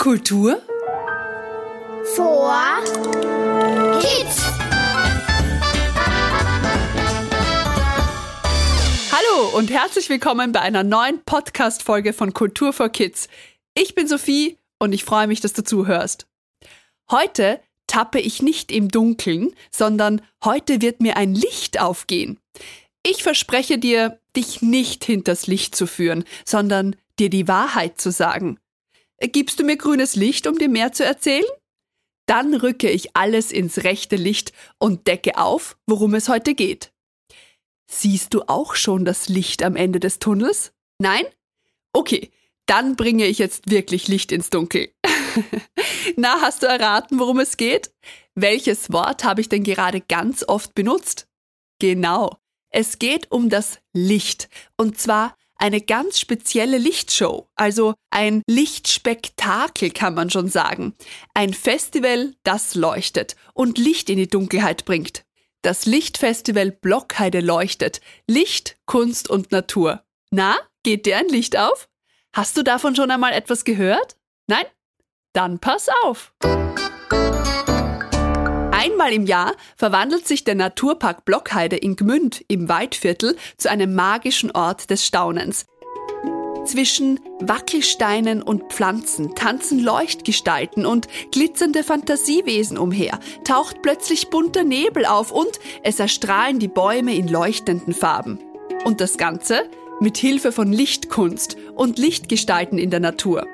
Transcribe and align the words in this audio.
Kultur 0.00 0.62
vor 2.16 2.82
Kids. 4.00 4.46
Hallo 9.12 9.58
und 9.58 9.70
herzlich 9.70 10.08
willkommen 10.08 10.52
bei 10.52 10.62
einer 10.62 10.84
neuen 10.84 11.22
Podcast-Folge 11.22 12.14
von 12.14 12.32
Kultur 12.32 12.72
for 12.72 12.88
Kids. 12.88 13.28
Ich 13.74 13.94
bin 13.94 14.08
Sophie 14.08 14.56
und 14.78 14.94
ich 14.94 15.04
freue 15.04 15.26
mich, 15.26 15.42
dass 15.42 15.52
du 15.52 15.62
zuhörst. 15.62 16.26
Heute 17.10 17.60
tappe 17.86 18.20
ich 18.20 18.40
nicht 18.40 18.72
im 18.72 18.88
Dunkeln, 18.88 19.52
sondern 19.70 20.22
heute 20.42 20.80
wird 20.80 21.02
mir 21.02 21.18
ein 21.18 21.34
Licht 21.34 21.78
aufgehen. 21.78 22.38
Ich 23.02 23.22
verspreche 23.22 23.76
dir, 23.76 24.18
dich 24.34 24.62
nicht 24.62 25.04
hinters 25.04 25.46
Licht 25.46 25.76
zu 25.76 25.86
führen, 25.86 26.24
sondern 26.46 26.96
dir 27.18 27.28
die 27.28 27.48
Wahrheit 27.48 28.00
zu 28.00 28.10
sagen. 28.10 28.58
Gibst 29.20 29.60
du 29.60 29.64
mir 29.64 29.76
grünes 29.76 30.16
Licht, 30.16 30.46
um 30.46 30.58
dir 30.58 30.68
mehr 30.68 30.92
zu 30.92 31.04
erzählen? 31.04 31.44
Dann 32.26 32.54
rücke 32.54 32.88
ich 32.88 33.16
alles 33.16 33.52
ins 33.52 33.84
rechte 33.84 34.16
Licht 34.16 34.52
und 34.78 35.06
decke 35.06 35.36
auf, 35.36 35.76
worum 35.86 36.14
es 36.14 36.28
heute 36.28 36.54
geht. 36.54 36.92
Siehst 37.90 38.34
du 38.34 38.42
auch 38.42 38.76
schon 38.76 39.04
das 39.04 39.28
Licht 39.28 39.62
am 39.62 39.76
Ende 39.76 40.00
des 40.00 40.20
Tunnels? 40.20 40.72
Nein? 40.98 41.24
Okay, 41.92 42.30
dann 42.66 42.94
bringe 42.94 43.26
ich 43.26 43.38
jetzt 43.38 43.68
wirklich 43.68 44.06
Licht 44.06 44.30
ins 44.30 44.48
Dunkel. 44.48 44.92
Na, 46.16 46.40
hast 46.40 46.62
du 46.62 46.66
erraten, 46.66 47.18
worum 47.18 47.40
es 47.40 47.56
geht? 47.56 47.92
Welches 48.34 48.92
Wort 48.92 49.24
habe 49.24 49.40
ich 49.40 49.48
denn 49.48 49.64
gerade 49.64 50.00
ganz 50.00 50.44
oft 50.46 50.74
benutzt? 50.74 51.26
Genau, 51.80 52.36
es 52.70 52.98
geht 52.98 53.30
um 53.32 53.48
das 53.48 53.80
Licht. 53.92 54.48
Und 54.76 55.00
zwar 55.00 55.36
eine 55.60 55.80
ganz 55.80 56.18
spezielle 56.18 56.78
Lichtshow, 56.78 57.48
also 57.54 57.94
ein 58.10 58.42
Lichtspektakel 58.48 59.90
kann 59.90 60.14
man 60.14 60.30
schon 60.30 60.48
sagen. 60.48 60.94
Ein 61.34 61.54
Festival, 61.54 62.34
das 62.42 62.74
leuchtet 62.74 63.36
und 63.52 63.78
Licht 63.78 64.10
in 64.10 64.16
die 64.16 64.28
Dunkelheit 64.28 64.84
bringt. 64.84 65.24
Das 65.62 65.84
Lichtfestival 65.84 66.70
Blockheide 66.70 67.40
leuchtet. 67.40 68.00
Licht, 68.26 68.78
Kunst 68.86 69.28
und 69.28 69.52
Natur. 69.52 70.02
Na, 70.30 70.56
geht 70.82 71.04
dir 71.04 71.18
ein 71.18 71.28
Licht 71.28 71.58
auf? 71.58 71.88
Hast 72.32 72.56
du 72.56 72.62
davon 72.62 72.96
schon 72.96 73.10
einmal 73.10 73.32
etwas 73.32 73.64
gehört? 73.64 74.16
Nein? 74.46 74.64
Dann 75.34 75.58
pass 75.58 75.88
auf. 76.04 76.32
Einmal 78.82 79.12
im 79.12 79.26
Jahr 79.26 79.56
verwandelt 79.76 80.26
sich 80.26 80.42
der 80.42 80.54
Naturpark 80.54 81.26
Blockheide 81.26 81.76
in 81.76 81.96
Gmünd 81.96 82.42
im 82.48 82.70
Waldviertel 82.70 83.36
zu 83.58 83.70
einem 83.70 83.94
magischen 83.94 84.52
Ort 84.52 84.88
des 84.88 85.04
Staunens. 85.04 85.66
Zwischen 86.64 87.20
Wackelsteinen 87.40 88.40
und 88.40 88.72
Pflanzen 88.72 89.34
tanzen 89.34 89.80
Leuchtgestalten 89.80 90.86
und 90.86 91.08
glitzernde 91.30 91.84
Fantasiewesen 91.84 92.78
umher, 92.78 93.20
taucht 93.44 93.82
plötzlich 93.82 94.30
bunter 94.30 94.64
Nebel 94.64 95.04
auf 95.04 95.30
und 95.30 95.60
es 95.82 96.00
erstrahlen 96.00 96.58
die 96.58 96.68
Bäume 96.68 97.14
in 97.14 97.28
leuchtenden 97.28 97.92
Farben. 97.92 98.38
Und 98.86 99.02
das 99.02 99.18
Ganze 99.18 99.68
mit 100.00 100.16
Hilfe 100.16 100.52
von 100.52 100.72
Lichtkunst 100.72 101.58
und 101.74 101.98
Lichtgestalten 101.98 102.78
in 102.78 102.88
der 102.88 103.00
Natur. 103.00 103.46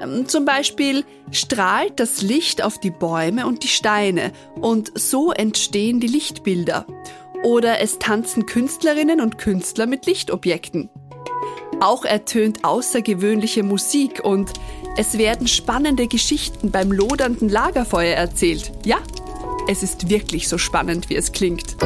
Ähm, 0.00 0.26
zum 0.26 0.44
Beispiel 0.44 1.04
strahlt 1.30 2.00
das 2.00 2.22
Licht 2.22 2.62
auf 2.62 2.78
die 2.78 2.90
Bäume 2.90 3.46
und 3.46 3.62
die 3.62 3.68
Steine 3.68 4.32
und 4.60 4.92
so 4.98 5.32
entstehen 5.32 6.00
die 6.00 6.06
Lichtbilder. 6.06 6.86
Oder 7.42 7.80
es 7.80 7.98
tanzen 7.98 8.46
Künstlerinnen 8.46 9.20
und 9.20 9.38
Künstler 9.38 9.86
mit 9.86 10.06
Lichtobjekten. 10.06 10.90
Auch 11.80 12.04
ertönt 12.04 12.64
außergewöhnliche 12.64 13.62
Musik 13.62 14.22
und 14.22 14.52
es 14.96 15.16
werden 15.16 15.48
spannende 15.48 16.08
Geschichten 16.08 16.70
beim 16.70 16.92
lodernden 16.92 17.48
Lagerfeuer 17.48 18.14
erzählt. 18.14 18.72
Ja, 18.84 18.98
es 19.68 19.82
ist 19.82 20.10
wirklich 20.10 20.48
so 20.48 20.58
spannend, 20.58 21.08
wie 21.08 21.16
es 21.16 21.32
klingt. 21.32 21.76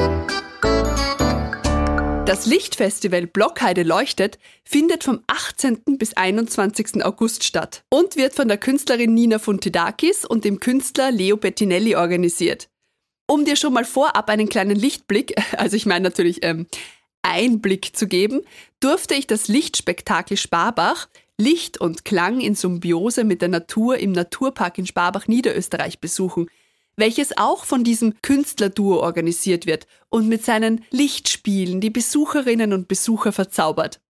Das 2.27 2.47
Lichtfestival 2.47 3.27
Blockheide 3.27 3.83
leuchtet 3.83 4.39
findet 4.65 5.05
vom 5.05 5.21
18. 5.27 5.83
bis 5.99 6.15
21. 6.15 7.05
August 7.05 7.45
statt 7.45 7.85
und 7.91 8.17
wird 8.17 8.33
von 8.33 8.49
der 8.49 8.57
Künstlerin 8.57 9.13
Nina 9.13 9.39
Funtidakis 9.39 10.25
und 10.25 10.47
dem 10.47 10.59
Künstler 10.59 11.11
Leo 11.11 11.37
Bettinelli 11.37 11.97
organisiert. 11.97 12.71
Um 13.27 13.45
dir 13.45 13.57
schon 13.57 13.75
mal 13.75 13.85
vorab 13.85 14.31
einen 14.31 14.49
kleinen 14.49 14.75
Lichtblick, 14.75 15.35
also 15.59 15.77
ich 15.77 15.85
meine 15.85 16.05
natürlich 16.05 16.43
ähm, 16.43 16.67
Einblick 17.21 17.95
zu 17.95 18.07
geben, 18.07 18.41
durfte 18.81 19.15
ich 19.15 19.27
das 19.27 19.49
Lichtspektakel 19.49 20.39
Sparbach 20.39 21.09
Licht 21.39 21.79
und 21.79 22.07
Klang 22.07 22.41
in 22.41 22.55
Symbiose 22.55 23.25
mit 23.25 23.43
der 23.43 23.49
Natur 23.51 23.99
im 23.99 24.13
Naturpark 24.13 24.79
in 24.79 24.87
Sparbach 24.87 25.29
Niederösterreich 25.29 25.99
besuchen– 25.99 26.49
welches 26.97 27.37
auch 27.37 27.65
von 27.65 27.85
diesem 27.85 28.21
Künstlerduo 28.23 29.01
organisiert 29.01 29.67
wird 29.67 29.87
und 30.09 30.29
mit 30.29 30.45
seinen 30.45 30.85
Lichtspielen 30.91 31.81
die 31.81 31.91
Besucherinnen 31.91 32.73
und 32.73 32.89
Besucher 32.89 33.33
verzaubert. 33.33 34.01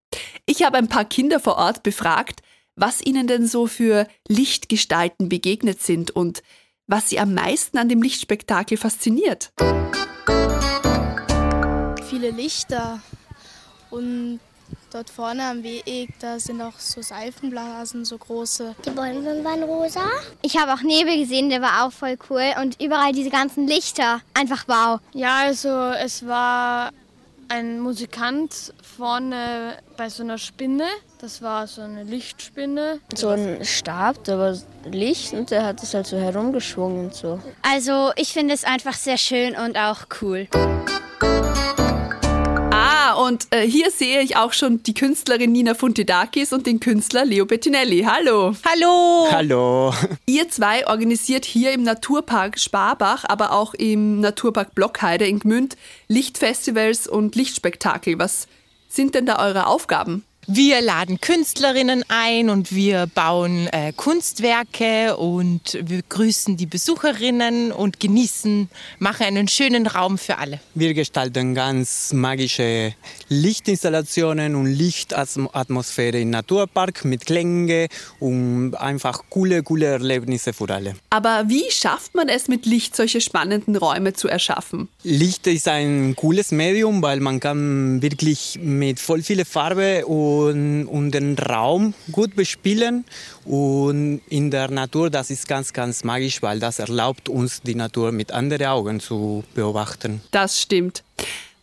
Ich 0.46 0.62
habe 0.62 0.78
ein 0.78 0.88
paar 0.88 1.04
Kinder 1.04 1.40
vor 1.40 1.56
Ort 1.56 1.82
befragt, 1.82 2.42
was 2.76 3.04
ihnen 3.04 3.26
denn 3.26 3.46
so 3.46 3.66
für 3.66 4.06
Lichtgestalten 4.28 5.28
begegnet 5.28 5.80
sind 5.80 6.10
und 6.10 6.42
was 6.86 7.08
sie 7.08 7.18
am 7.18 7.34
meisten 7.34 7.78
an 7.78 7.88
dem 7.88 8.02
Lichtspektakel 8.02 8.76
fasziniert. 8.76 9.52
Viele 12.08 12.30
Lichter 12.30 13.00
und 13.90 14.40
Dort 14.94 15.10
vorne 15.10 15.42
am 15.42 15.64
Weg, 15.64 16.10
da 16.20 16.38
sind 16.38 16.62
auch 16.62 16.78
so 16.78 17.02
Seifenblasen, 17.02 18.04
so 18.04 18.16
große. 18.16 18.76
Die 18.86 18.90
Bäume 18.90 19.42
waren 19.42 19.64
rosa. 19.64 20.04
Ich 20.40 20.56
habe 20.56 20.72
auch 20.72 20.82
Nebel 20.82 21.18
gesehen, 21.18 21.50
der 21.50 21.60
war 21.60 21.84
auch 21.84 21.90
voll 21.90 22.16
cool. 22.30 22.54
Und 22.62 22.80
überall 22.80 23.10
diese 23.10 23.30
ganzen 23.30 23.66
Lichter. 23.66 24.20
Einfach 24.34 24.62
wow. 24.68 25.00
Ja, 25.12 25.38
also 25.38 25.68
es 25.68 26.24
war 26.28 26.92
ein 27.48 27.80
Musikant 27.80 28.72
vorne 28.96 29.78
bei 29.96 30.08
so 30.08 30.22
einer 30.22 30.38
Spinne. 30.38 30.86
Das 31.20 31.42
war 31.42 31.66
so 31.66 31.82
eine 31.82 32.04
Lichtspinne. 32.04 33.00
So 33.16 33.30
ein 33.30 33.64
Stab, 33.64 34.22
da 34.22 34.38
war 34.38 34.56
Licht 34.84 35.32
und 35.32 35.50
der 35.50 35.66
hat 35.66 35.82
es 35.82 35.92
halt 35.92 36.06
so 36.06 36.16
herumgeschwungen 36.16 37.06
und 37.06 37.14
so. 37.16 37.40
Also 37.62 38.12
ich 38.14 38.32
finde 38.32 38.54
es 38.54 38.62
einfach 38.62 38.94
sehr 38.94 39.18
schön 39.18 39.56
und 39.56 39.76
auch 39.76 40.06
cool 40.22 40.46
und 43.24 43.46
äh, 43.50 43.66
hier 43.66 43.90
sehe 43.90 44.20
ich 44.20 44.36
auch 44.36 44.52
schon 44.52 44.82
die 44.82 44.92
Künstlerin 44.92 45.52
Nina 45.52 45.74
Funtidakis 45.74 46.52
und 46.52 46.66
den 46.66 46.78
Künstler 46.78 47.24
Leo 47.24 47.46
Bettinelli. 47.46 48.02
Hallo. 48.02 48.54
Hallo. 48.66 49.28
Hallo. 49.30 49.94
Ihr 50.26 50.48
zwei 50.50 50.86
organisiert 50.86 51.44
hier 51.44 51.72
im 51.72 51.82
Naturpark 51.82 52.58
Sparbach, 52.58 53.24
aber 53.26 53.52
auch 53.52 53.72
im 53.74 54.20
Naturpark 54.20 54.74
Blockheide 54.74 55.26
in 55.26 55.38
Gmünd 55.38 55.76
Lichtfestivals 56.08 57.06
und 57.06 57.34
Lichtspektakel. 57.34 58.18
Was 58.18 58.46
sind 58.88 59.14
denn 59.14 59.26
da 59.26 59.38
eure 59.44 59.66
Aufgaben? 59.66 60.24
Wir 60.46 60.82
laden 60.82 61.22
Künstlerinnen 61.22 62.04
ein 62.08 62.50
und 62.50 62.74
wir 62.74 63.06
bauen 63.06 63.66
äh, 63.68 63.94
Kunstwerke 63.94 65.16
und 65.16 65.78
wir 65.82 66.02
grüßen 66.06 66.58
die 66.58 66.66
Besucherinnen 66.66 67.72
und 67.72 67.98
genießen, 67.98 68.68
machen 68.98 69.22
einen 69.24 69.48
schönen 69.48 69.86
Raum 69.86 70.18
für 70.18 70.36
alle. 70.36 70.60
Wir 70.74 70.92
gestalten 70.92 71.54
ganz 71.54 72.12
magische 72.12 72.94
Lichtinstallationen 73.30 74.54
und 74.54 74.66
Lichtatmosphäre 74.66 76.20
im 76.20 76.28
Naturpark 76.28 77.06
mit 77.06 77.24
Klänge 77.24 77.88
und 78.20 78.74
einfach 78.74 79.22
coole, 79.30 79.62
coole 79.62 79.86
Erlebnisse 79.86 80.52
für 80.52 80.68
alle. 80.68 80.94
Aber 81.08 81.44
wie 81.46 81.70
schafft 81.70 82.14
man 82.14 82.28
es 82.28 82.48
mit 82.48 82.66
Licht, 82.66 82.94
solche 82.94 83.22
spannenden 83.22 83.76
Räume 83.76 84.12
zu 84.12 84.28
erschaffen? 84.28 84.88
Licht 85.04 85.46
ist 85.46 85.68
ein 85.68 86.14
cooles 86.16 86.52
Medium, 86.52 87.00
weil 87.00 87.20
man 87.20 87.40
kann 87.40 88.02
wirklich 88.02 88.58
mit 88.60 89.00
voll 89.00 89.22
viel 89.22 89.44
Farbe 89.46 90.04
und 90.04 90.33
und, 90.34 90.86
und 90.86 91.10
den 91.12 91.36
Raum 91.38 91.94
gut 92.12 92.34
bespielen. 92.36 93.04
Und 93.44 94.20
in 94.28 94.50
der 94.50 94.70
Natur, 94.70 95.10
das 95.10 95.30
ist 95.30 95.48
ganz, 95.48 95.72
ganz 95.72 96.04
magisch, 96.04 96.42
weil 96.42 96.60
das 96.60 96.78
erlaubt 96.78 97.28
uns, 97.28 97.62
die 97.62 97.74
Natur 97.74 98.12
mit 98.12 98.32
anderen 98.32 98.66
Augen 98.66 99.00
zu 99.00 99.44
beobachten. 99.54 100.20
Das 100.30 100.60
stimmt. 100.60 101.02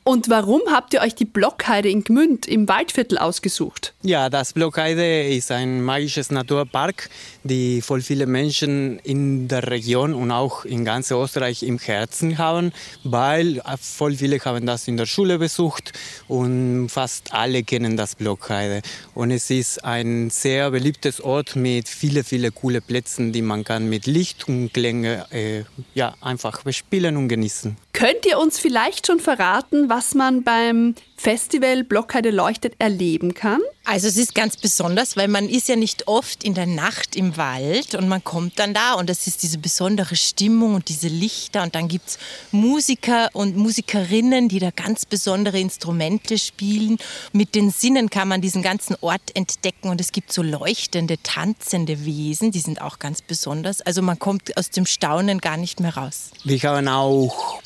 Und 0.03 0.29
warum 0.29 0.61
habt 0.71 0.95
ihr 0.95 1.01
euch 1.01 1.13
die 1.13 1.25
Blockheide 1.25 1.87
in 1.87 2.03
Gmünd 2.03 2.47
im 2.47 2.67
Waldviertel 2.67 3.19
ausgesucht? 3.19 3.93
Ja, 4.01 4.31
das 4.31 4.53
Blockheide 4.53 5.27
ist 5.27 5.51
ein 5.51 5.83
magisches 5.83 6.31
Naturpark, 6.31 7.07
die 7.43 7.83
voll 7.83 8.01
viele 8.01 8.25
Menschen 8.25 8.97
in 8.99 9.47
der 9.47 9.69
Region 9.69 10.15
und 10.15 10.31
auch 10.31 10.65
in 10.65 10.85
ganz 10.85 11.11
Österreich 11.11 11.61
im 11.61 11.77
Herzen 11.77 12.39
haben, 12.39 12.71
weil 13.03 13.61
voll 13.79 14.15
viele 14.15 14.39
haben 14.39 14.65
das 14.65 14.87
in 14.87 14.97
der 14.97 15.05
Schule 15.05 15.37
besucht 15.37 15.93
und 16.27 16.89
fast 16.89 17.31
alle 17.31 17.61
kennen 17.61 17.95
das 17.95 18.15
Blockheide. 18.15 18.81
Und 19.13 19.29
es 19.29 19.51
ist 19.51 19.85
ein 19.85 20.31
sehr 20.31 20.71
beliebtes 20.71 21.21
Ort 21.21 21.55
mit 21.55 21.87
vielen, 21.87 22.23
vielen 22.23 22.55
coolen 22.55 22.81
Plätzen, 22.81 23.31
die 23.31 23.43
man 23.43 23.63
kann 23.63 23.87
mit 23.87 24.07
Licht 24.07 24.47
und 24.47 24.73
Klänge 24.73 25.27
äh, 25.29 25.63
ja, 25.93 26.15
einfach 26.21 26.63
bespielen 26.63 27.17
und 27.17 27.27
genießen. 27.27 27.77
Könnt 28.01 28.25
ihr 28.25 28.39
uns 28.39 28.57
vielleicht 28.57 29.05
schon 29.05 29.19
verraten, 29.19 29.87
was 29.87 30.15
man 30.15 30.43
beim 30.43 30.95
Festival 31.17 31.83
Blockheide 31.83 32.31
leuchtet 32.31 32.73
erleben 32.79 33.35
kann? 33.35 33.61
Also 33.85 34.07
es 34.07 34.17
ist 34.17 34.33
ganz 34.33 34.57
besonders, 34.57 35.15
weil 35.17 35.27
man 35.27 35.47
ist 35.47 35.67
ja 35.67 35.75
nicht 35.75 36.07
oft 36.07 36.43
in 36.43 36.55
der 36.55 36.65
Nacht 36.65 37.15
im 37.15 37.37
Wald 37.37 37.93
und 37.93 38.09
man 38.09 38.23
kommt 38.23 38.57
dann 38.57 38.73
da 38.73 38.95
und 38.95 39.07
es 39.11 39.27
ist 39.27 39.43
diese 39.43 39.59
besondere 39.59 40.15
Stimmung 40.15 40.73
und 40.73 40.89
diese 40.89 41.09
Lichter 41.09 41.61
und 41.61 41.75
dann 41.75 41.87
gibt 41.87 42.09
es 42.09 42.17
Musiker 42.51 43.29
und 43.33 43.55
Musikerinnen, 43.55 44.49
die 44.49 44.57
da 44.57 44.71
ganz 44.71 45.05
besondere 45.05 45.59
Instrumente 45.59 46.39
spielen. 46.39 46.97
Mit 47.33 47.53
den 47.53 47.69
Sinnen 47.69 48.09
kann 48.09 48.27
man 48.27 48.41
diesen 48.41 48.63
ganzen 48.63 48.95
Ort 49.01 49.35
entdecken 49.35 49.89
und 49.89 50.01
es 50.01 50.11
gibt 50.11 50.33
so 50.33 50.41
leuchtende, 50.41 51.21
tanzende 51.21 52.03
Wesen, 52.03 52.49
die 52.49 52.61
sind 52.61 52.81
auch 52.81 52.97
ganz 52.97 53.21
besonders. 53.21 53.81
Also 53.81 54.01
man 54.01 54.17
kommt 54.17 54.57
aus 54.57 54.71
dem 54.71 54.87
Staunen 54.87 55.37
gar 55.37 55.57
nicht 55.57 55.79
mehr 55.79 55.95
raus. 55.95 56.31
Wir 56.43 56.59
haben 56.63 56.87
auch 56.87 57.61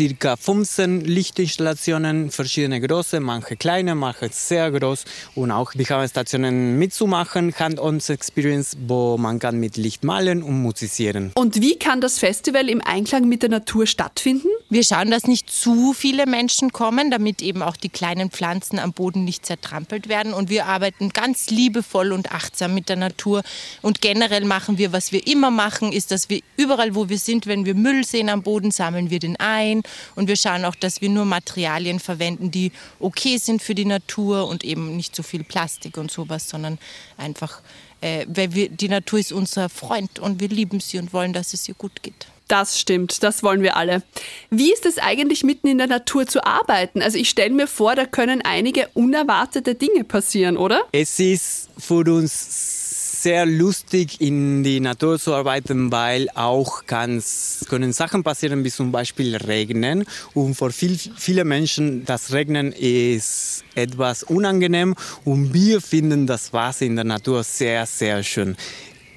circa 0.00 0.34
15 0.34 1.02
Lichtinstallationen, 1.02 2.30
verschiedene 2.30 2.80
große, 2.80 3.20
manche 3.20 3.56
kleine, 3.56 3.94
manche 3.94 4.30
sehr 4.32 4.70
groß 4.70 5.04
und 5.34 5.50
auch 5.50 5.72
wir 5.74 5.86
haben 5.90 6.08
Stationen 6.08 6.78
mitzumachen, 6.78 7.54
Hand-on-Experience, 7.54 8.78
wo 8.86 9.18
man 9.18 9.38
kann 9.38 9.60
mit 9.60 9.76
Licht 9.76 10.02
malen 10.02 10.42
und 10.42 10.62
musizieren. 10.62 11.32
Und 11.34 11.60
wie 11.60 11.78
kann 11.78 12.00
das 12.00 12.18
Festival 12.18 12.70
im 12.70 12.80
Einklang 12.80 13.28
mit 13.28 13.42
der 13.42 13.50
Natur 13.50 13.86
stattfinden? 13.86 14.48
Wir 14.72 14.84
schauen, 14.84 15.10
dass 15.10 15.26
nicht 15.26 15.50
zu 15.50 15.92
viele 15.94 16.26
Menschen 16.26 16.70
kommen, 16.70 17.10
damit 17.10 17.42
eben 17.42 17.60
auch 17.60 17.76
die 17.76 17.88
kleinen 17.88 18.30
Pflanzen 18.30 18.78
am 18.78 18.92
Boden 18.92 19.24
nicht 19.24 19.44
zertrampelt 19.44 20.08
werden. 20.08 20.32
Und 20.32 20.48
wir 20.48 20.66
arbeiten 20.66 21.08
ganz 21.08 21.50
liebevoll 21.50 22.12
und 22.12 22.30
achtsam 22.30 22.72
mit 22.72 22.88
der 22.88 22.94
Natur. 22.94 23.42
Und 23.82 24.00
generell 24.00 24.44
machen 24.44 24.78
wir, 24.78 24.92
was 24.92 25.10
wir 25.10 25.26
immer 25.26 25.50
machen, 25.50 25.90
ist, 25.90 26.12
dass 26.12 26.28
wir 26.28 26.40
überall, 26.56 26.94
wo 26.94 27.08
wir 27.08 27.18
sind, 27.18 27.48
wenn 27.48 27.64
wir 27.64 27.74
Müll 27.74 28.04
sehen 28.04 28.28
am 28.28 28.44
Boden, 28.44 28.70
sammeln 28.70 29.10
wir 29.10 29.18
den 29.18 29.34
ein. 29.40 29.82
Und 30.14 30.28
wir 30.28 30.36
schauen 30.36 30.64
auch, 30.64 30.76
dass 30.76 31.00
wir 31.00 31.08
nur 31.08 31.24
Materialien 31.24 31.98
verwenden, 31.98 32.52
die 32.52 32.70
okay 33.00 33.38
sind 33.38 33.62
für 33.62 33.74
die 33.74 33.86
Natur 33.86 34.46
und 34.46 34.62
eben 34.62 34.96
nicht 34.96 35.16
so 35.16 35.24
viel 35.24 35.42
Plastik 35.42 35.96
und 35.96 36.12
sowas, 36.12 36.48
sondern 36.48 36.78
einfach, 37.16 37.60
äh, 38.02 38.24
weil 38.28 38.54
wir, 38.54 38.68
die 38.68 38.88
Natur 38.88 39.18
ist 39.18 39.32
unser 39.32 39.68
Freund 39.68 40.20
und 40.20 40.38
wir 40.38 40.48
lieben 40.48 40.78
sie 40.78 40.98
und 41.00 41.12
wollen, 41.12 41.32
dass 41.32 41.54
es 41.54 41.68
ihr 41.68 41.74
gut 41.74 42.04
geht. 42.04 42.28
Das 42.50 42.80
stimmt, 42.80 43.22
das 43.22 43.44
wollen 43.44 43.62
wir 43.62 43.76
alle. 43.76 44.02
Wie 44.50 44.72
ist 44.72 44.84
es 44.84 44.98
eigentlich, 44.98 45.44
mitten 45.44 45.68
in 45.68 45.78
der 45.78 45.86
Natur 45.86 46.26
zu 46.26 46.44
arbeiten? 46.44 47.00
Also 47.00 47.16
ich 47.16 47.28
stelle 47.28 47.54
mir 47.54 47.68
vor, 47.68 47.94
da 47.94 48.06
können 48.06 48.42
einige 48.42 48.88
unerwartete 48.94 49.76
Dinge 49.76 50.02
passieren, 50.02 50.56
oder? 50.56 50.82
Es 50.90 51.20
ist 51.20 51.68
für 51.78 52.12
uns 52.12 53.22
sehr 53.22 53.46
lustig, 53.46 54.20
in 54.20 54.64
die 54.64 54.80
Natur 54.80 55.20
zu 55.20 55.32
arbeiten, 55.32 55.92
weil 55.92 56.28
auch 56.34 56.86
ganz, 56.86 57.64
können 57.68 57.92
Sachen 57.92 58.24
passieren, 58.24 58.64
wie 58.64 58.70
zum 58.70 58.90
Beispiel 58.90 59.36
Regnen. 59.36 60.04
Und 60.34 60.56
für 60.56 60.72
viel, 60.72 60.98
viele 60.98 61.44
Menschen, 61.44 62.04
das 62.04 62.32
Regnen 62.32 62.72
ist 62.72 63.62
etwas 63.76 64.24
unangenehm 64.24 64.96
und 65.24 65.54
wir 65.54 65.80
finden 65.80 66.26
das 66.26 66.52
Wasser 66.52 66.86
in 66.86 66.96
der 66.96 67.04
Natur 67.04 67.44
sehr, 67.44 67.86
sehr 67.86 68.24
schön 68.24 68.56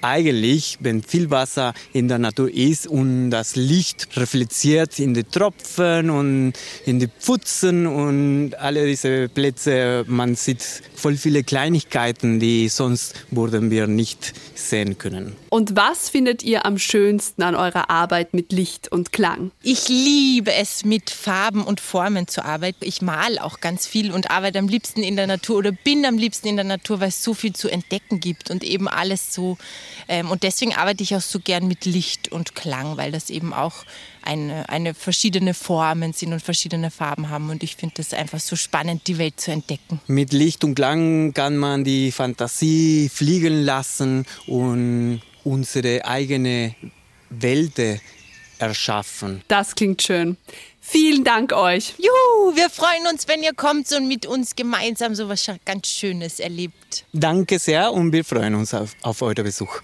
eigentlich, 0.03 0.77
wenn 0.81 1.01
viel 1.01 1.29
Wasser 1.29 1.73
in 1.93 2.07
der 2.07 2.19
Natur 2.19 2.53
ist 2.53 2.87
und 2.87 3.31
das 3.31 3.55
Licht 3.55 4.07
reflektiert 4.17 4.99
in 4.99 5.13
die 5.13 5.23
Tropfen 5.23 6.09
und 6.09 6.53
in 6.85 6.99
die 6.99 7.07
Pfützen 7.07 7.87
und 7.87 8.55
alle 8.55 8.85
diese 8.85 9.29
Plätze, 9.29 10.03
man 10.07 10.35
sieht 10.35 10.61
voll 10.95 11.15
viele 11.15 11.43
Kleinigkeiten, 11.43 12.39
die 12.39 12.69
sonst 12.69 13.13
würden 13.31 13.71
wir 13.71 13.87
nicht 13.87 14.33
sehen 14.55 14.97
können. 14.97 15.35
Und 15.49 15.75
was 15.75 16.09
findet 16.09 16.43
ihr 16.43 16.65
am 16.65 16.77
schönsten 16.77 17.43
an 17.43 17.55
eurer 17.55 17.89
Arbeit 17.89 18.33
mit 18.33 18.51
Licht 18.51 18.91
und 18.91 19.11
Klang? 19.11 19.51
Ich 19.61 19.87
liebe 19.87 20.53
es, 20.53 20.83
mit 20.85 21.09
Farben 21.09 21.63
und 21.63 21.79
Formen 21.79 22.27
zu 22.27 22.43
arbeiten. 22.43 22.85
Ich 22.85 23.01
male 23.01 23.43
auch 23.43 23.59
ganz 23.59 23.85
viel 23.85 24.11
und 24.11 24.31
arbeite 24.31 24.59
am 24.59 24.67
liebsten 24.67 25.03
in 25.03 25.15
der 25.15 25.27
Natur 25.27 25.57
oder 25.57 25.71
bin 25.71 26.05
am 26.05 26.17
liebsten 26.17 26.47
in 26.47 26.55
der 26.55 26.65
Natur, 26.65 26.99
weil 26.99 27.09
es 27.09 27.23
so 27.23 27.33
viel 27.33 27.53
zu 27.53 27.69
entdecken 27.69 28.19
gibt 28.19 28.49
und 28.49 28.63
eben 28.63 28.87
alles 28.87 29.33
so 29.33 29.57
ähm, 30.07 30.31
und 30.31 30.43
deswegen 30.43 30.73
arbeite 30.73 31.03
ich 31.03 31.15
auch 31.15 31.21
so 31.21 31.39
gern 31.39 31.67
mit 31.67 31.85
Licht 31.85 32.31
und 32.31 32.55
Klang, 32.55 32.97
weil 32.97 33.11
das 33.11 33.29
eben 33.29 33.53
auch 33.53 33.85
eine, 34.21 34.67
eine 34.69 34.93
verschiedene 34.93 35.53
Formen 35.53 36.13
sind 36.13 36.33
und 36.33 36.41
verschiedene 36.41 36.91
Farben 36.91 37.29
haben. 37.29 37.49
Und 37.49 37.63
ich 37.63 37.75
finde 37.75 37.95
das 37.97 38.13
einfach 38.13 38.39
so 38.39 38.55
spannend, 38.55 39.07
die 39.07 39.17
Welt 39.17 39.39
zu 39.39 39.51
entdecken. 39.51 39.99
Mit 40.07 40.33
Licht 40.33 40.63
und 40.63 40.75
Klang 40.75 41.33
kann 41.33 41.57
man 41.57 41.83
die 41.83 42.11
Fantasie 42.11 43.09
fliegen 43.13 43.63
lassen 43.63 44.25
und 44.47 45.21
unsere 45.43 46.05
eigene 46.05 46.75
Welt 47.29 47.81
erschaffen. 48.59 49.41
Das 49.47 49.75
klingt 49.75 50.01
schön. 50.01 50.37
Vielen 50.85 51.23
Dank 51.23 51.53
euch. 51.53 51.93
Juhu, 51.97 52.57
wir 52.57 52.69
freuen 52.69 53.07
uns, 53.09 53.29
wenn 53.29 53.41
ihr 53.41 53.53
kommt 53.53 53.89
und 53.93 54.09
mit 54.09 54.25
uns 54.25 54.53
gemeinsam 54.53 55.15
so 55.15 55.29
was 55.29 55.49
ganz 55.63 55.87
Schönes 55.87 56.41
erlebt. 56.41 57.05
Danke 57.13 57.57
sehr 57.57 57.93
und 57.93 58.11
wir 58.11 58.25
freuen 58.25 58.53
uns 58.53 58.73
auf, 58.73 58.91
auf 59.01 59.21
euren 59.21 59.45
Besuch. 59.45 59.81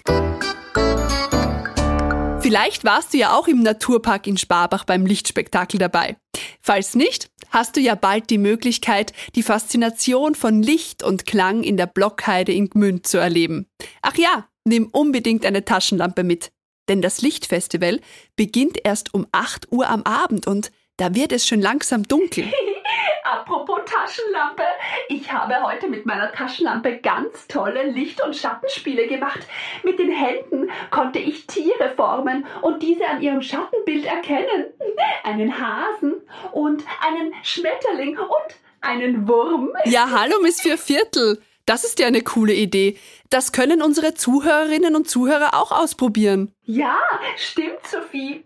Vielleicht 2.42 2.84
warst 2.84 3.14
du 3.14 3.18
ja 3.18 3.34
auch 3.34 3.48
im 3.48 3.64
Naturpark 3.64 4.28
in 4.28 4.36
Sparbach 4.36 4.84
beim 4.84 5.06
Lichtspektakel 5.06 5.80
dabei. 5.80 6.18
Falls 6.62 6.96
nicht, 6.96 7.30
hast 7.50 7.78
du 7.78 7.80
ja 7.80 7.96
bald 7.96 8.30
die 8.30 8.38
Möglichkeit, 8.38 9.14
die 9.36 9.44
Faszination 9.44 10.36
von 10.36 10.62
Licht 10.62 11.02
und 11.02 11.26
Klang 11.26 11.64
in 11.64 11.78
der 11.78 11.88
Blockheide 11.88 12.52
in 12.52 12.70
Gmünd 12.70 13.08
zu 13.08 13.18
erleben. 13.18 13.68
Ach 14.02 14.18
ja, 14.18 14.50
nimm 14.66 14.88
unbedingt 14.88 15.46
eine 15.46 15.64
Taschenlampe 15.64 16.26
mit. 16.26 16.52
Denn 16.90 17.02
das 17.02 17.22
Lichtfestival 17.22 18.02
beginnt 18.36 18.80
erst 18.84 19.14
um 19.14 19.28
8 19.32 19.72
Uhr 19.72 19.88
am 19.88 20.04
Abend 20.04 20.46
und 20.46 20.72
da 21.00 21.16
wird 21.16 21.32
es 21.32 21.48
schon 21.48 21.62
langsam 21.62 22.04
dunkel. 22.04 22.46
Apropos 23.24 23.80
Taschenlampe. 23.86 24.64
Ich 25.08 25.32
habe 25.32 25.62
heute 25.64 25.88
mit 25.88 26.06
meiner 26.06 26.32
Taschenlampe 26.32 26.98
ganz 26.98 27.48
tolle 27.48 27.90
Licht- 27.92 28.22
und 28.22 28.36
Schattenspiele 28.36 29.08
gemacht. 29.08 29.40
Mit 29.84 30.00
den 30.00 30.12
Händen 30.12 30.70
konnte 30.90 31.20
ich 31.20 31.48
Tiere 31.48 31.94
formen 31.96 32.46
und 32.62 32.82
diese 32.82 33.08
an 33.08 33.22
ihrem 33.22 33.42
Schattenbild 33.42 34.06
erkennen. 34.06 34.66
Einen 35.24 35.60
Hasen 35.60 36.16
und 36.52 36.84
einen 37.08 37.34
Schmetterling 37.44 38.18
und 38.18 38.56
einen 38.82 39.28
Wurm. 39.28 39.72
Ja, 39.86 40.10
hallo 40.12 40.40
Miss 40.42 40.62
Vierviertel. 40.62 41.42
Das 41.66 41.84
ist 41.84 42.00
ja 42.00 42.08
eine 42.08 42.22
coole 42.22 42.54
Idee. 42.54 42.98
Das 43.30 43.52
können 43.52 43.84
unsere 43.84 44.16
Zuhörerinnen 44.16 44.96
und 44.96 45.08
Zuhörer 45.08 45.54
auch 45.54 45.72
ausprobieren. 45.72 46.52
Ja, 46.64 46.98
stimmt, 47.38 47.86
Sophie. 47.86 48.44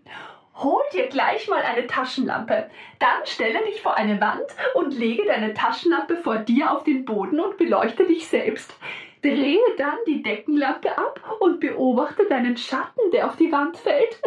Hol 0.56 0.82
dir 0.92 1.08
gleich 1.08 1.48
mal 1.48 1.62
eine 1.62 1.86
Taschenlampe. 1.86 2.70
Dann 3.00 3.26
stelle 3.26 3.64
dich 3.64 3.82
vor 3.82 3.96
eine 3.96 4.20
Wand 4.20 4.46
und 4.74 4.94
lege 4.96 5.24
deine 5.24 5.52
Taschenlampe 5.52 6.16
vor 6.16 6.38
dir 6.38 6.70
auf 6.70 6.84
den 6.84 7.04
Boden 7.04 7.40
und 7.40 7.56
beleuchte 7.56 8.06
dich 8.06 8.28
selbst. 8.28 8.74
Drehe 9.24 9.58
dann 9.78 9.96
die 10.06 10.22
Deckenlampe 10.22 10.98
ab 10.98 11.18
und 11.40 11.58
beobachte 11.58 12.26
deinen 12.28 12.58
Schatten, 12.58 13.10
der 13.12 13.26
auf 13.26 13.36
die 13.36 13.50
Wand 13.50 13.78
fällt. 13.78 14.20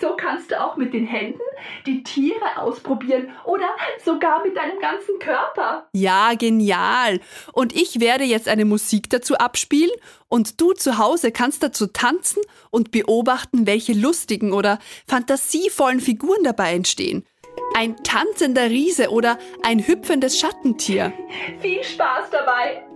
So 0.00 0.16
kannst 0.16 0.50
du 0.50 0.60
auch 0.60 0.76
mit 0.76 0.94
den 0.94 1.06
Händen 1.06 1.42
die 1.86 2.02
Tiere 2.02 2.56
ausprobieren 2.56 3.30
oder 3.44 3.68
sogar 4.02 4.42
mit 4.42 4.56
deinem 4.56 4.80
ganzen 4.80 5.18
Körper. 5.18 5.86
Ja, 5.92 6.32
genial. 6.34 7.20
Und 7.52 7.74
ich 7.74 8.00
werde 8.00 8.24
jetzt 8.24 8.48
eine 8.48 8.64
Musik 8.64 9.10
dazu 9.10 9.36
abspielen 9.36 9.92
und 10.28 10.60
du 10.60 10.72
zu 10.72 10.96
Hause 10.96 11.30
kannst 11.30 11.62
dazu 11.62 11.86
tanzen 11.86 12.42
und 12.70 12.90
beobachten, 12.90 13.66
welche 13.66 13.92
lustigen 13.92 14.52
oder 14.54 14.78
fantasievollen 15.06 16.00
Figuren 16.00 16.42
dabei 16.42 16.74
entstehen. 16.74 17.26
Ein 17.76 17.96
tanzender 18.02 18.70
Riese 18.70 19.10
oder 19.10 19.38
ein 19.62 19.86
hüpfendes 19.86 20.38
Schattentier. 20.38 21.12
Viel 21.60 21.84
Spaß 21.84 22.30
dabei! 22.30 22.91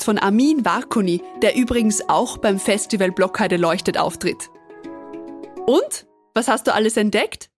Ist 0.00 0.04
von 0.06 0.18
Amin 0.18 0.64
Varkoni, 0.64 1.20
der 1.42 1.56
übrigens 1.56 2.08
auch 2.08 2.38
beim 2.38 2.58
Festival 2.58 3.12
Blockheide 3.12 3.58
leuchtet 3.58 3.98
auftritt. 3.98 4.48
Und? 5.66 6.06
Was 6.32 6.48
hast 6.48 6.66
du 6.66 6.72
alles 6.72 6.96
entdeckt? 6.96 7.50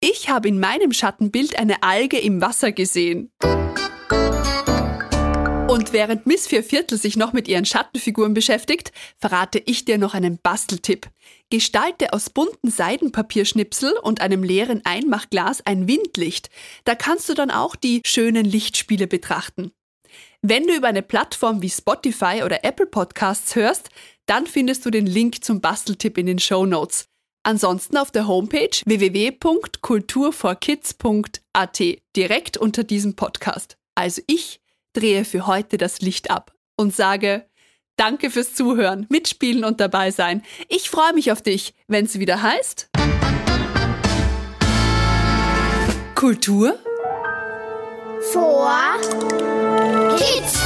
Ich 0.00 0.28
habe 0.28 0.48
in 0.48 0.60
meinem 0.60 0.92
Schattenbild 0.92 1.58
eine 1.58 1.82
Alge 1.82 2.18
im 2.18 2.42
Wasser 2.42 2.72
gesehen. 2.72 3.30
Und 5.68 5.92
während 5.94 6.26
Miss 6.26 6.48
Vierviertel 6.48 6.98
sich 6.98 7.16
noch 7.16 7.32
mit 7.32 7.48
ihren 7.48 7.64
Schattenfiguren 7.64 8.34
beschäftigt, 8.34 8.92
verrate 9.16 9.62
ich 9.64 9.86
dir 9.86 9.96
noch 9.96 10.12
einen 10.12 10.36
Basteltipp. 10.36 11.08
Gestalte 11.48 12.12
aus 12.12 12.28
bunten 12.28 12.70
Seidenpapierschnipsel 12.70 13.94
und 14.02 14.20
einem 14.20 14.42
leeren 14.42 14.82
Einmachglas 14.84 15.64
ein 15.64 15.88
Windlicht. 15.88 16.50
Da 16.84 16.94
kannst 16.94 17.30
du 17.30 17.34
dann 17.34 17.50
auch 17.50 17.74
die 17.74 18.02
schönen 18.04 18.44
Lichtspiele 18.44 19.06
betrachten. 19.06 19.72
Wenn 20.42 20.66
du 20.66 20.74
über 20.74 20.88
eine 20.88 21.02
Plattform 21.02 21.60
wie 21.60 21.68
Spotify 21.68 22.42
oder 22.44 22.64
Apple 22.64 22.86
Podcasts 22.86 23.54
hörst, 23.56 23.90
dann 24.24 24.46
findest 24.46 24.86
du 24.86 24.90
den 24.90 25.04
Link 25.06 25.44
zum 25.44 25.60
Basteltipp 25.60 26.16
in 26.16 26.24
den 26.26 26.38
Show 26.38 26.64
Notes. 26.64 27.08
Ansonsten 27.42 27.98
auf 27.98 28.10
der 28.10 28.26
Homepage 28.26 28.70
www.kulturforkids.at 28.84 31.80
direkt 32.16 32.56
unter 32.56 32.84
diesem 32.84 33.16
Podcast. 33.16 33.76
Also 33.94 34.22
ich 34.26 34.62
drehe 34.94 35.26
für 35.26 35.46
heute 35.46 35.76
das 35.76 36.00
Licht 36.00 36.30
ab 36.30 36.54
und 36.76 36.94
sage 36.94 37.44
Danke 37.96 38.30
fürs 38.30 38.54
Zuhören, 38.54 39.06
Mitspielen 39.10 39.62
und 39.62 39.78
dabei 39.78 40.10
sein. 40.10 40.42
Ich 40.68 40.88
freue 40.88 41.12
mich 41.12 41.32
auf 41.32 41.42
dich, 41.42 41.74
wenn 41.86 42.06
es 42.06 42.18
wieder 42.18 42.40
heißt 42.40 42.88
Kultur 46.14 46.78
vor 48.20 48.70
Kids. 50.18 50.59